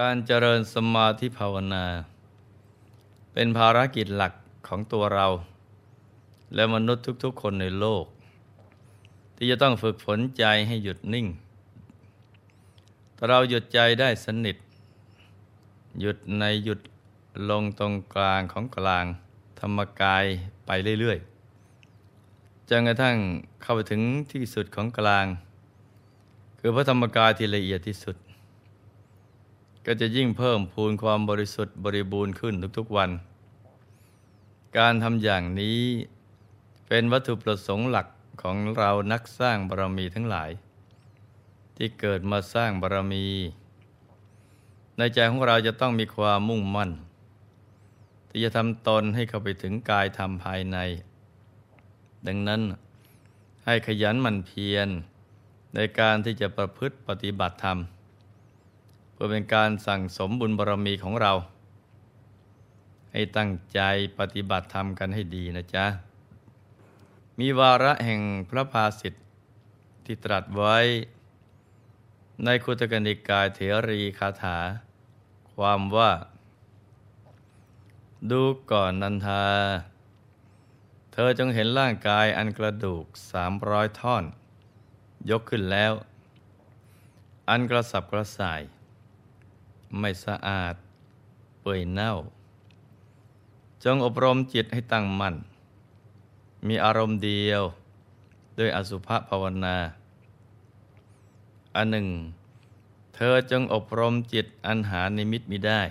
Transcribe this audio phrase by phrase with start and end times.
[0.00, 1.84] การเจริญสมาธิภาวนา
[3.32, 4.32] เป็นภารกิจหลัก
[4.66, 5.26] ของตัวเรา
[6.54, 8.04] และมนุษย์ทุกๆ คนในโลก
[9.36, 11.26] ที่จะต้องฝึกฝนใจให้หยุดนิ่ง
[13.16, 14.56] ถ้าเราหยุดใจได้สนิท
[16.00, 16.80] หยุดในหยุด
[17.50, 19.04] ลงตรงกลางของกลาง
[19.60, 20.24] ธรรมกาย
[20.66, 23.16] ไปเรื่อยๆจนกระทั่ง
[23.62, 24.02] เข้าไปถึง
[24.32, 25.26] ที่สุดของกลาง
[26.58, 28.16] คือพระธรรมกายที่ละเอียดที่สุด
[29.86, 33.10] ก็จะยิ่งเพิ่มพูนความบริสุทธิ์บริบูรณ์ขึ้นทุกๆวัน
[34.78, 35.80] การทำอย่างนี้
[36.88, 38.06] เป็นวัตถุประสงค์หลัก
[38.42, 40.50] ของเรานักสร้างบารมีทั้งหลาย
[41.76, 43.26] ที่เกิดมาสร้างบารมี
[44.96, 46.90] ในใจของเราจะต้องมีความมุ่งมั่น
[48.28, 50.78] ที่จะทำตนให้เข้าไปถึงกายธรรมภายใน
[52.26, 52.60] ดังนั้น
[53.64, 54.88] ให้ขยันหมั่นเพียร
[55.74, 61.32] ในการที่จะประพฤติปฏิบัติธรรมเเพื่อเป็นการสั่งสมบุญบารรมีของเรา
[63.12, 63.80] ให้ตั้งใจ
[64.18, 65.86] ปฏิบัติธรรมกันให้ดีนะจ๊ะ
[67.38, 69.24] มีวาระแห่งพระภาสิทธิ์
[70.04, 70.76] ที่ตรัสไว้
[72.44, 74.58] ในคุตกนิกายเถรีคาถา
[75.54, 76.12] ความว่า
[78.30, 79.44] ดูก่อนนันทา
[81.12, 84.24] เธอจงเห็นร่างกายอันกระดูกสามร้อยท่อน
[85.30, 85.92] ยกขึ้นแล้ว
[87.50, 88.60] อันกระสับกระส่าย
[89.98, 90.74] ไม่สะอาด
[91.60, 92.12] เปื่อยเน่า
[93.84, 95.34] จงอบรมจิตให้ตั้งมั่น
[96.66, 97.62] มีอารมณ์เดียว
[98.58, 99.76] ด้วยอสุภภาวนา
[101.76, 102.08] อันหนึ่ง
[103.14, 105.82] เธอจงอบรมจิตอันหานิมิตมิได้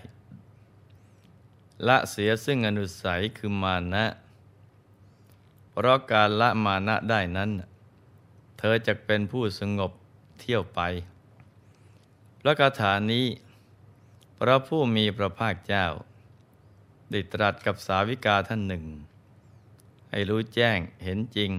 [1.88, 4.06] ละเสียซึ่งอนุสัยคือมานะ
[5.72, 7.50] เพราะการละมานะได้นั้น
[8.60, 9.92] เธอจะเป็นผู้สงบ
[10.40, 10.82] เที่ยวไป
[12.40, 13.26] พระคาถานี้
[14.46, 15.88] พระผู้มีพระภาคเจ้า
[17.12, 18.86] ได้ตรัสกับสาวิกาท่านหนึ่ง
[20.12, 21.52] ให้รู้แจ้งเห็นจริง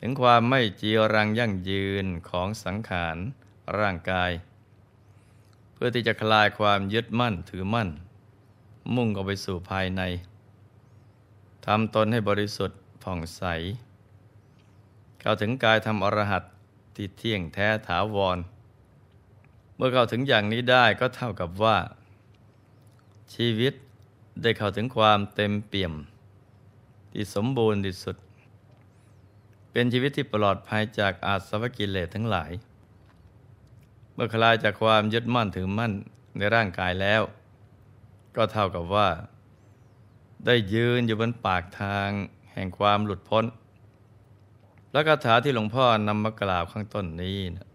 [0.00, 3.16] ถึงความไม่จีรังยั่งยืนของสังขาร
[3.78, 4.30] ร่างกาย
[5.72, 7.88] เพื่อที่จะคลายความยึดมั่นถือมั่น
[8.94, 10.02] มุ่งเข้าไปสู่ภายใน
[11.66, 13.42] ทำตนให้บริสุทธิ์ผ่องใส
[15.20, 16.44] เข้าถึงกายทำอรหัต
[16.94, 18.38] ที่เที่ยงแท้ถาวร
[19.76, 21.76] เมื่อเข้าถึงอย่างนี้ได้ก็เท่ากับว่า
[23.34, 23.74] ชีวิต
[24.42, 25.94] ได้เข้าถึงความเต็มเปี่ยม
[27.12, 28.16] ที่สมบูรณ์ที่สุด
[29.72, 32.50] เป็นชีวิตที่ปลอดภัยจากอาสวะกิเลสทั้งหลาย
[34.14, 35.92] เมื่อคลายจากความยึดมั่นถือมั่น
[36.36, 37.22] ในร่างกายแล้ว
[38.36, 39.08] ก็เท่ากับว่า
[40.46, 42.10] ได้ยืนอยู่บนปากทาง
[42.52, 43.44] แห่งความหลุดพ้น
[44.92, 47.68] และคาถาที่หลวงพ่อนำมากล่าวข้างต้นนี้นะ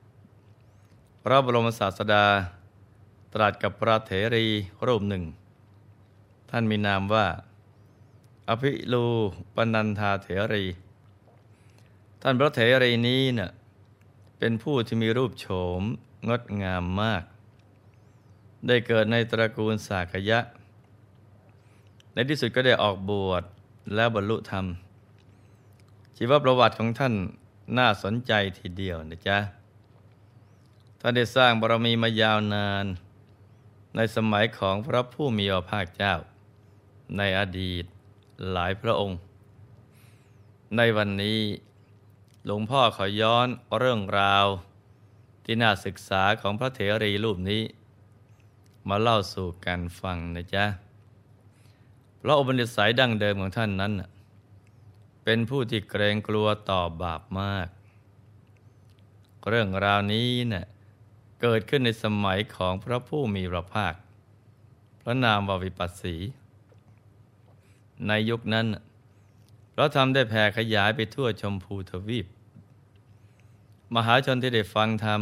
[1.26, 2.26] พระบรมศาสดา
[3.34, 4.46] ตรัสกับพระเถรี
[4.88, 5.24] รูปหนึ่ง
[6.50, 7.28] ท่านมีนามว่า
[8.50, 9.06] อภิลู
[9.56, 10.66] ปนันธาเถรี
[12.22, 13.52] ท่านพระเถรีนี้เนะ่ย
[14.40, 15.48] เป็นผู้ที่มีรูปโฉ
[15.80, 15.81] ม
[16.30, 17.24] งดงามมาก
[18.68, 20.40] ได้เกิดในตระกูลสากยะ
[22.14, 23.44] ในที่สุดก็ได้ออกบวช
[23.96, 24.66] แล้วบรรลุธรรม
[26.18, 27.14] ชีวประวัติของท่าน
[27.78, 29.61] น่าสนใจทีเดียวนะจ๊ะ
[31.03, 32.85] ท่านได้สร้างบารมีมายาวนาน
[33.95, 36.16] ในสมัยของพระผู้มีพระภาคเจ้า
[37.17, 37.86] ในอดีต
[38.51, 39.18] หลายพระองค์
[40.77, 41.39] ในวันนี้
[42.45, 43.48] หลวงพ่อขอย้อน
[43.80, 44.45] เรื่องราว
[45.45, 47.63] ที่น่าศึกษาของพระเถรีรูปนี้
[48.89, 50.65] มาเล่าสู่กันฟังนะจ๊ะ
[52.21, 53.94] พระอุปนิสัยดั้งเดิมของท่านนั้น
[55.24, 57.68] เป็นผู้ที่เกรงกลัวต่อบาปมาก
[59.50, 60.65] เรื่องราวนี้เนะ่ย
[61.42, 63.94] เกิดขึ้นในสมัยของพระผู้มีพระภาค
[65.02, 66.16] พระนามววิปัสสี
[68.08, 68.68] ในยุคนั้น
[69.76, 72.28] พระธรรมได้แผ่ขยายไปทั่วชมพูทวีป
[73.96, 75.22] มหาชนที่ได้ฟังธรรม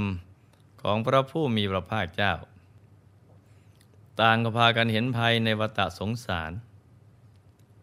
[0.81, 2.33] ของพระผู้มีพระภาคเจ้า
[4.21, 6.51] ต่างก็พากันเห็นภัยในวัฏสงสาร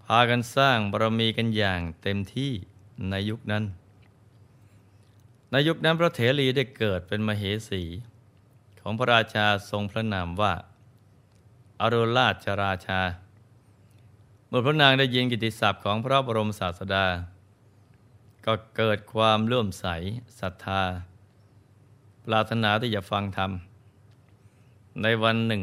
[0.05, 2.53] พากันสร้างบารมีกันอย่างเต็มที่
[3.11, 3.65] ในยุคนั้น
[5.51, 7.83] ในยุคนั้นพระเถรีได้เกิดเป็นมเหสี
[8.89, 10.55] ของพระราชาทรงพระนามว่า
[11.81, 13.01] อรุราชราชา
[14.49, 17.07] เมื่อพระนางได้ยินกิติศัพท์ของพระบรมศาสดา
[18.47, 19.87] ก็เกิดความเลื่อมใส
[20.41, 20.83] ศรัทธา
[22.25, 23.51] ปรารถนาที่จะฟังธรรม
[25.03, 25.63] ในวันหนึ่ง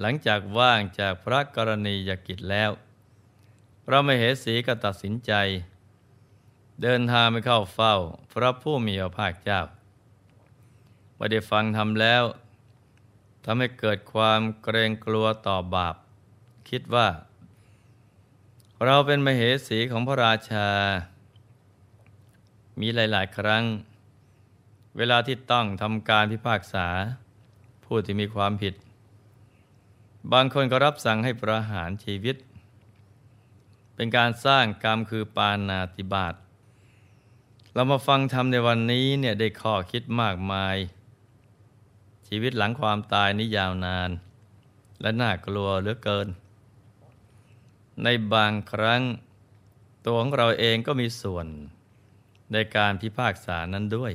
[0.00, 2.70] หลังจากว่างจากพระกรณียกิจแล้ว
[3.84, 5.32] พระมเหสีก็ตัดสินใจ
[6.82, 7.94] เดินทางไปเข้าเฝ้า
[8.32, 9.62] พระผู้มีพระภาคเจ้า
[11.16, 12.24] พอได้ฟังทำแล้ว
[13.44, 15.96] ทำให้เกิดความเกรงกลัวต่อบาป
[16.68, 17.08] คิดว่า
[18.84, 20.68] เราเป็นมเหสีของพระราชา
[22.80, 23.64] มีหลาย ๆ ครั้ง
[24.96, 26.86] เวลาที่ต้องทำการพิพากษา
[27.84, 28.74] ผู้ที่มีความผิด
[30.32, 32.36] บางคนก็รับสั่งให้ประหารชีวิต
[33.94, 36.34] เป็นการสร้างกรรมคือปานาติบาต
[37.74, 40.76] เรามาฟังธรรมในวันนี้เนี่ยได้ข้อคิดมากมาย
[42.36, 44.10] ชีวิตหลังความตายนี้ยาวนาน
[45.00, 46.28] และน่ากลัวเหลือเกิน
[48.02, 49.02] ในบางครั้ง
[50.04, 51.46] ตัวของเราเองก็มีส่วน
[52.52, 54.12] ในการพิพากษานั้นด้วย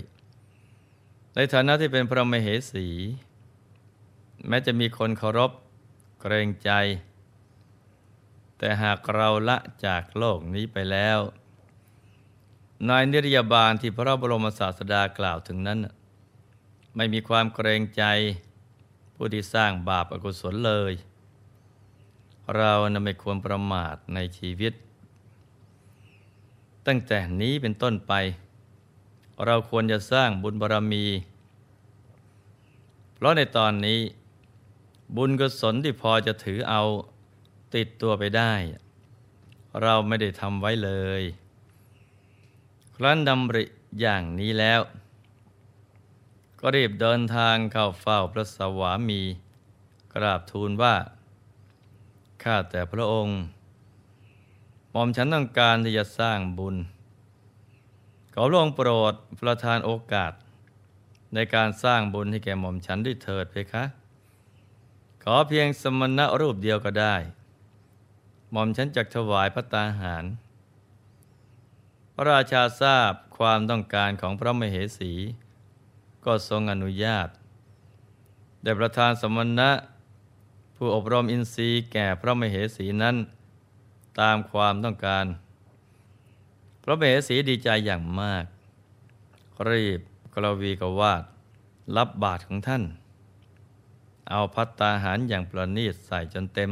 [1.36, 2.88] ในฐานะที่เป็นพระมเหสี
[4.48, 5.52] แม้จะมีคนเคารพ
[6.22, 6.72] เกรงใจ
[8.58, 11.20] แต่หากเราละจากโลกนี้ไปแล้ว
[12.90, 15.80] นายนิรยาบาลที่พระบรมศาสดากล่าวถึงนั้น
[16.96, 18.04] ไม่มีความเกรงใจ
[19.16, 20.94] ผู้ที่สร้างบาปอกุศลเลย
[22.56, 24.74] เรานไม่ควรประมาทในชีวิต
[26.88, 28.14] ตั้งแต่นี้เป็นต้นไป
[29.46, 31.06] เราควรจะสร้างบุญบารรมี
[33.14, 34.00] เพราะในตอนนี้
[35.16, 36.82] บุญกุศลที่พอจะถือเอา
[37.76, 38.54] ติดตัวไปได้
[39.82, 41.22] เราไม่ได้ทำไว้เลย
[42.96, 43.64] ครั้นดำริ
[44.00, 44.82] อย่างนี้แล้ว
[46.60, 49.22] ก็รีบเดินทางเข้าเฝ้าพระสวามี
[50.14, 50.96] กราบทูลว่า
[52.44, 53.38] ข้าแต่พระองค์
[54.92, 56.76] หม่อมฉันต้องการที่จะสร้างบุญ
[58.34, 60.34] ขอพระองค์โปรดประทานโอกาส
[61.34, 63.84] ในการสร้างบุญให้แก่หม่อมฉันด้วยเถิดเพคะ
[65.24, 67.16] ขอเพียงสมณะรูปเดียวก็ได้
[68.52, 70.26] หม่อมฉันจักถวายพระตาหาร
[72.14, 75.14] พระราชาทราบความต้องการของพระมเหสี
[76.26, 77.28] ก็ทรงอนุญาต
[78.64, 79.72] ได้ประทานสมณะ
[80.76, 83.16] ผู้อบรมอินทรีย์แก่พระมเหสีนั้น
[84.20, 85.26] ตามความต้องการ
[86.84, 88.46] พระมเหสีดีใจอย่างมาก
[89.70, 90.02] รีบ
[90.34, 91.24] กรวีกวาด
[91.98, 92.84] รับบาทของท่าน
[94.30, 96.70] เอาพัตตาหารอย่างประณีตใส่จนเต็ม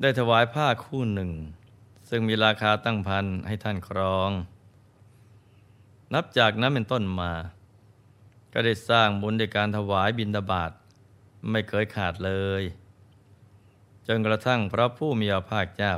[0.00, 1.30] ได้ถวายผ้าคู่หนึ่ง
[2.08, 4.30] ซึ่งมีราคาตั้งพันให้ท่านครอง
[6.14, 7.32] นับจากนั้นเป็นต้นมา
[8.58, 10.70] ก็ได้สร้างบุญในการถวายบิณฑบาต
[11.50, 12.62] ไม่เคยขาดเลย
[14.06, 15.94] จนกระทั่งพระผู้มีพระภาคเจ้า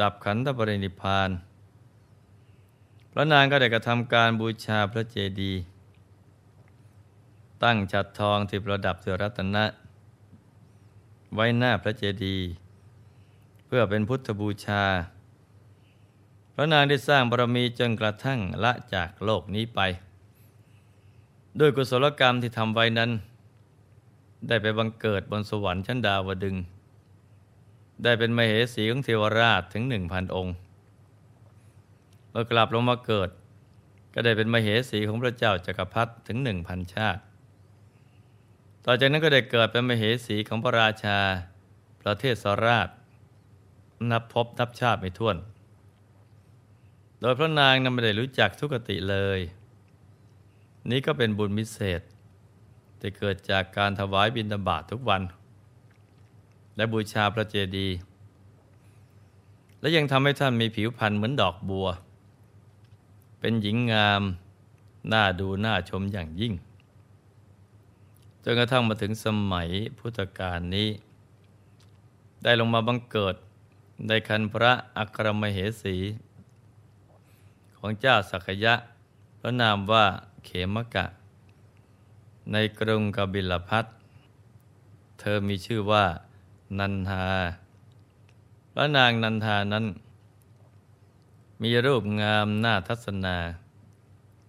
[0.00, 1.30] ดับขันธปรินิพาน
[3.12, 5.60] พระนางก็ได้กระทำการบูชาพระเจดีย์
[7.62, 9.64] ตั้งฉัดทองที่ประดับด้วยรัตนะ
[11.34, 12.46] ไว้หน้าพระเจดีย์
[13.68, 14.84] พื่อเป็นพุทธบูชา
[16.54, 19.80] พระนางได้สร้างบารมีจนกระทั่งละจากโลกนี้ไป
[21.58, 23.10] ด้วยกุศลกรรมที่ทำไว้นั้น
[24.48, 26.56] ได้ไปบังเกิดบนสวรรค์ชั้นดาวดึง
[28.04, 30.54] ได้เป็นมเหสีของเทวราชถึงหนึ่งพันองค์
[32.30, 33.30] เมื่อกลับลงมาเกิด
[34.14, 37.20] ก็ได้เป็นมเหสีของพระเจ้าจักรพรรดิถึงหนึ่งพันชาติ
[38.84, 41.18] ต่อจากนั้นก็ได้เกิดเป็นมเหสีของพระราชา
[42.02, 42.88] ประเทศสราช
[44.10, 45.36] นับพบนับชาติไม่ถ้วน
[47.20, 49.40] โดยพระนางนั้นไม่ได้รู้จักทุกติเลย
[50.88, 52.00] นี้ก็เป็นบุญมิเศษ
[53.00, 55.22] ที่เกิดจากการถวายบิณฑบาตททุกวัน
[56.76, 57.96] และบูชาพระเจดีย์
[59.80, 61.88] และยังทำให้ท่านมีผิวพรรณเหมือนดอกบัว
[63.40, 64.22] เป็นหญิงงาม
[65.12, 66.54] น่าดูน่าชมอย่างยิ่ง
[68.44, 69.68] จนกระทั่งมาถึงสมัย
[69.98, 70.88] พุทธกาลนี้
[72.42, 73.34] ได้ลงมาบังเกิด
[74.08, 75.96] ในคันพระอัครมเหสี
[77.76, 78.74] ของเจ้าสักยะ
[79.40, 80.06] พระนามว่า
[80.44, 81.06] เขมกะ
[82.52, 83.86] ในกรุงกบิลพัท
[85.20, 86.04] เธอมีชื่อว่า
[86.78, 87.26] นันทา
[88.74, 89.86] พระนางนันทานั้น
[91.62, 93.36] มีรูปงามหน้าทัศนา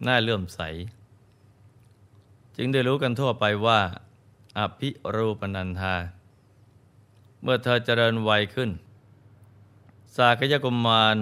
[0.04, 0.60] หน้าเลื่อมใส
[2.56, 3.80] จึงได้รู้กันทั่วไปว่า
[4.58, 5.96] อภิรูปนันทา
[7.42, 8.70] เมื่อเธอเจริญวัยขึ้น
[10.16, 11.16] สากยกุมาร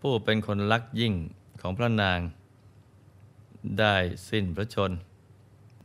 [0.00, 1.14] ผู้เป็นคนรักยิ่ง
[1.60, 2.18] ของพระนาง
[3.78, 3.96] ได้
[4.28, 4.90] สิ้นพระชน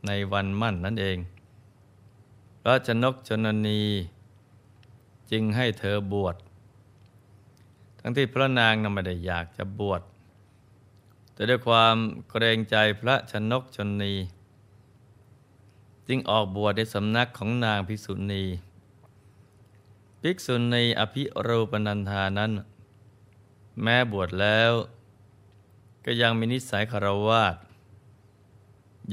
[0.08, 1.18] ในวันมั่นนั่นเอง
[2.62, 3.82] พระชนกชนนี
[5.32, 6.36] จึงให้เธอบวช
[8.00, 10.02] ทั้งที่พระนางนั้นไม่ได้อยากจะบวช
[11.34, 11.96] แต่ด้วยความ
[12.30, 14.14] เกรงใจพระชนกชนนี
[16.08, 18.44] จึงออกบวชในสำนักของนางพิสุณี
[20.22, 22.52] ภิกษุในอภิรูปนันธานั้น
[23.82, 24.72] แม้บวชแล้ว
[26.06, 27.56] ก็ยังมีนิสัยคารวาส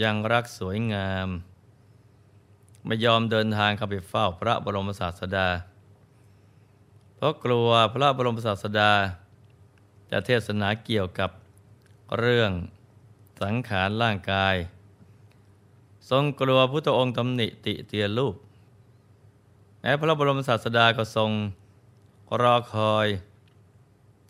[0.01, 1.29] ยังรักสวยงาม
[2.85, 5.49] ไม่ยอมเดินทางเข้าไปเฝ้าพระบรมศาสดา
[7.15, 8.93] เพราะกลัวพระบรมศาสดา
[10.11, 11.31] จะเทศนาเกี่ยวกับ
[12.19, 12.51] เรื่อง
[13.43, 14.55] สังขารร่างกาย
[16.11, 18.35] ทรงกลัวพุทธองค์ตำหนิติเตียนรูป
[19.81, 21.31] แม้พระบรมศาสดาก็ทรง
[22.41, 23.09] รอคอย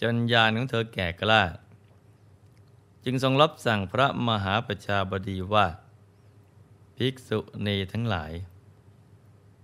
[0.00, 1.42] จนญาณของเธอแก่กล้า
[3.04, 5.66] จึงทรงรับสั่งพระมหาประชาบดีว่า
[6.96, 8.32] ภิกษุณีทั้งหลาย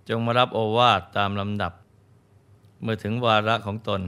[0.09, 1.73] จงมารับโอวาทตามลำดับ
[2.83, 4.03] เมื่อถึงวาระของตน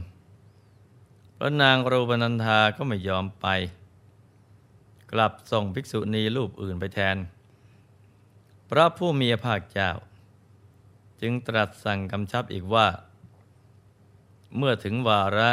[1.36, 3.46] พระนางรูปนันธาก็ไม่ยอมไป
[5.12, 7.16] กลับส่งภิกษุณีรูปอื่นไปแทน
[8.70, 9.90] พระผู้มีพระภาคเจ้า
[11.20, 12.88] จึงตรัสสั่งกำชับอีกว่า
[14.56, 15.50] เมื่อถึงวาระ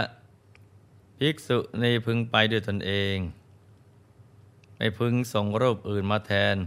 [1.17, 3.17] ภิกษุในพึงไปด้วยตนเอง
[4.77, 6.57] ไม่พึงส่งรูปอื่นมาแทน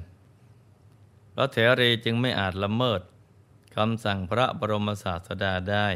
[1.35, 3.01] พระเถรีจึงไม่อาจละเมิด
[3.77, 5.89] คำสั่งพระบรมศาสดาได้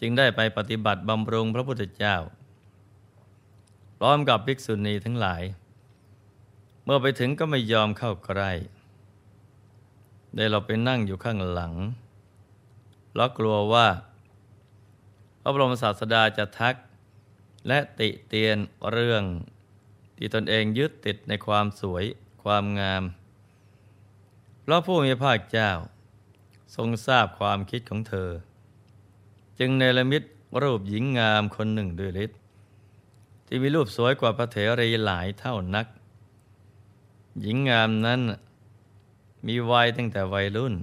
[0.00, 2.16] จึงได้ไปปฏิบัติบำรุงพระพุทธเจ้า
[3.98, 5.42] พร้อมกับภิกษุณีทั้งหลาย
[6.84, 8.52] เมื่อไปถึงก็ไม่ยอมเข้าใกล้
[10.34, 11.74] ได้เราไปนั่งอยู่ข้างหลัง
[13.16, 13.88] แล้วกลัวว่า
[15.40, 16.74] พระบรมศาสดาจะทัก
[17.68, 18.56] และติเตียน
[18.90, 19.22] เรื่อง
[20.16, 22.04] ที่ตนเองยึดติดในความสวย
[22.42, 23.02] ความงาม
[24.62, 25.70] เพราะผู้มีภาคเจ้า
[26.76, 28.30] ทรงทราบความคิดของเธอ
[29.58, 30.22] จึงเนรมิต
[30.62, 32.38] รูปหญิงงามคนหนึ่งด้วยฤทธิ์
[33.46, 35.86] ที่มีรูปสวยกว่าพระเถรีหลายเท่านัก
[37.40, 38.20] หญิงงามนั้น
[39.46, 40.74] มีวัยตั้งแต่วัยรุ่น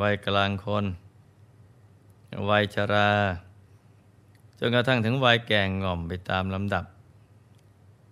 [0.00, 0.84] วัยกลางคน
[2.48, 3.10] วัยชรา
[4.58, 6.84] จนกระทั่งถึงวัยแก่งง่อมไปตามลำดับ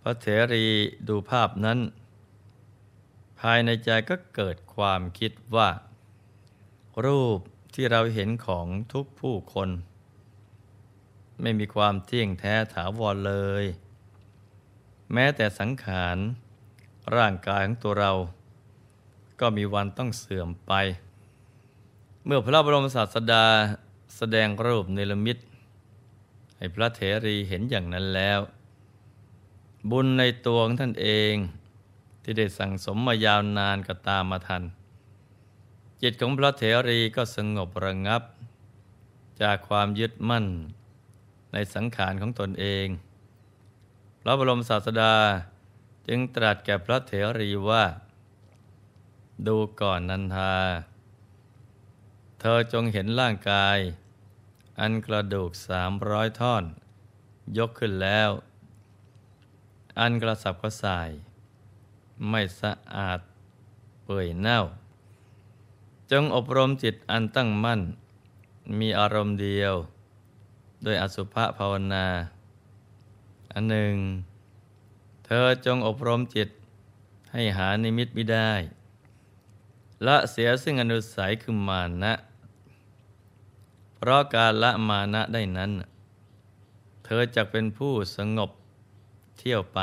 [0.07, 0.67] ระเถรี
[1.09, 1.79] ดูภาพนั้น
[3.41, 5.71] ภายในใจก็เกิดความคิดว่า
[7.05, 7.39] รูป
[7.75, 9.69] ที่เราเห็นของทุกผู้คน
[11.41, 13.65] ไม่มีความเที่ยงแท้ถาวรเลย
[15.13, 16.17] แม้แต่สังขาร
[17.17, 18.13] ร่างกายของตัวเรา
[19.41, 20.73] ก็มีวันต้องเสื่อมไป
[22.25, 23.45] เมื่อพระบรมศาสดา
[24.17, 25.39] แสดงรูปเนรมิต
[26.57, 28.41] ให้พระเถรีเห็นอย่างนั้นแล้ว
[29.91, 31.35] บุญในตัวของท่านเอง
[32.23, 34.63] ที่ได้สั่งสมมายาวนานก็ตามมาทัน
[36.03, 38.23] จิตของพระเถรีก็สงบระงับ
[39.43, 40.47] จากความยึดมั่น
[41.53, 42.87] ในสังขารของตนเอง
[44.21, 45.15] พระบรมศาสดา
[46.09, 47.85] จึงตรัสแก่พระเถรีว่า
[49.47, 50.55] ดูก่อนนันทา
[52.41, 53.79] เธอจงเห็นร่างกาย
[54.81, 56.65] อันกระดูกสามร้อยท่อน
[57.59, 58.31] ยกขึ้นแล้ว
[59.99, 61.11] อันกระสับกระส่าย
[62.29, 63.21] ไม่สะอาด
[64.05, 64.59] เปื่อยเน่า
[66.11, 67.81] จงอบรมจิตอันตั้งมั่น
[68.79, 69.75] มีอารมณ์เดียว
[70.83, 72.07] โดยอสุภภาวนา
[73.53, 73.95] อันหนึ่ง
[75.25, 76.49] เธอจงอบรมจิต
[77.33, 78.53] ให้หานิมิตไม่ได้
[80.07, 82.13] ละเสียซึ่งอนุสัยคือมานะ
[83.97, 85.71] เพราะการละมานะได้นั้น
[87.05, 88.51] เธอจะเป็นผู้สงบ
[89.39, 89.81] เที่ยวไป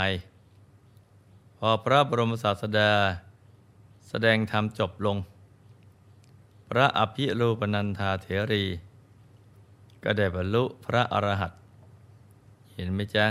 [1.58, 2.92] พอพระบรมศาสดา
[4.08, 5.18] แสดงธรรมจบลง
[6.70, 8.66] พระอภิรูปนันธาเถรี
[10.04, 11.60] ก็ได้บรรลุพระอรหันต์
[12.74, 13.26] เห็นไหมจ๊ะ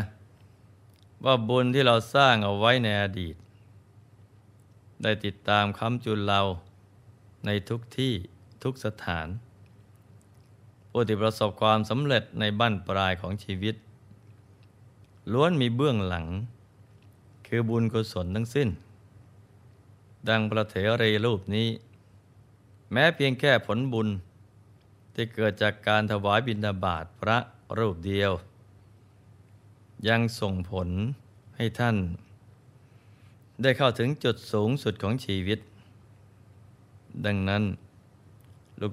[1.25, 3.37] ว่าบุญที่เราสร้างเอาไว้ในอดีต
[5.03, 6.41] ได้ติดตามคำจุนเรา
[7.47, 8.15] ในทุกที่
[8.63, 9.29] ทุกสถาน
[10.91, 13.75] ผู้ที่ประสบความสำเร็จในบั้นปลายของชีวิต
[15.33, 16.27] ล้วนมีเบื้องหลัง
[17.47, 18.69] คือบุญกุศลทั้งสิ้น
[20.29, 21.69] ดังประเถรีรูปนี้
[22.93, 24.09] แม้เพียงแค่ผลบุญ
[25.15, 27.39] ที่เกิดจากการถวายบิณฑบาตพระ
[27.79, 28.33] รูปเดียว
[30.09, 30.89] ยังส่งผล
[31.57, 31.97] ให้ท่าน
[33.63, 35.59] ได้เข้าถึงจุดสูงสุดของชีวิต
[37.27, 37.63] ดังนั้น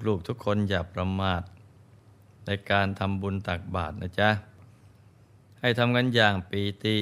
[0.06, 1.42] ลูกๆทุกคนอย่าประมาท
[2.46, 4.30] ในการทำบุญตักบาตรนะจ๊ะ
[5.60, 6.96] ให้ทำกันอย่างปีติ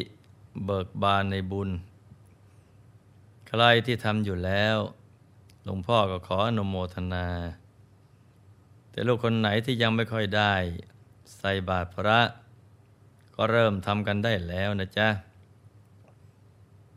[0.64, 1.70] เบิกบานในบุญ
[3.48, 4.76] ใครที่ทำอยู่แล้ว
[5.64, 7.26] หลวงพ่อก็ขออนุโมทนา
[8.90, 10.54] แต่ลูกคนไหนที่ยังไม่ค่อยได้
[11.38, 12.20] ใส่บาตรพระ
[13.34, 15.08] ก็เริ่มทำกันได้แล้วนะจ๊ะ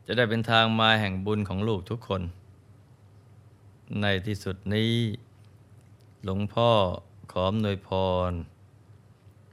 [0.06, 2.22] จะได้เป็นทางมาแห่งบุญของลูกทุกคน
[4.02, 4.94] ในที่สุดนี้
[6.24, 6.70] หลวงพ่อ
[7.32, 7.90] ขอมนวยพ
[8.30, 8.32] ร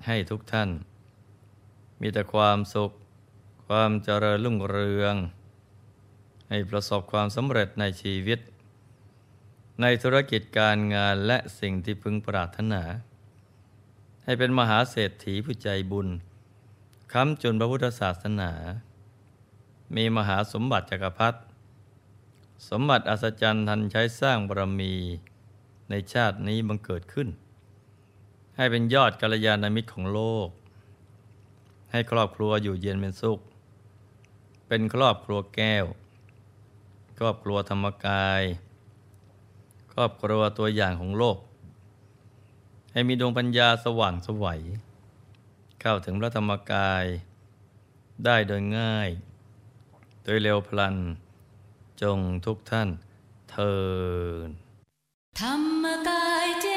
[0.06, 0.70] ให้ทุกท่าน
[2.00, 2.90] มีแต่ความสุข
[3.66, 5.14] ความเจริญรุ่งเรือง
[6.48, 8.38] ให้ประสบความสำเร็จในชีวิต
[9.80, 12.82] ในธุรกิจการงานและสิ่งที่พึงปรารถนา
[14.24, 16.08] ให้เป็นมหาเศรษฐีผู้ใจบุญ
[17.12, 18.52] ค้ำจุนพระพุทธศาสนา
[19.96, 21.38] มีมหาสมบัติจักรพรรดิ
[22.68, 24.94] สมบัติอัศจรรย์ทันใช้สร้างบารมี
[25.90, 27.28] ในชาตินี้บังเกิดขึ้น
[28.56, 30.48] ให้เป็นยอดกัลยาณมิตรของโลก
[31.90, 33.40] ให้ครอบครัวอยู่เย็นเป็นสุข
[34.68, 35.84] เป็นครอบครัวแก้ว
[37.18, 38.42] ครอบครัวธรรมกาย
[39.92, 41.38] ครอบครัวตัวอย่างของโลก
[42.92, 44.60] ให้มีดวงปัญญาสว่างสวัย
[45.80, 47.04] เข้าถึงพระธรรมกาย
[48.24, 49.10] ได้โดยง่าย
[50.24, 50.96] โดยเร็วพลัน
[52.02, 52.88] จงทุกท่าน
[53.50, 53.76] เทิ
[54.46, 54.48] น
[55.40, 56.67] ธรรมกาย